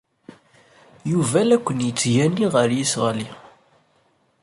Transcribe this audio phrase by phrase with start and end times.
[1.11, 3.29] Yuba la ken-yettgani ɣer yiseɣli.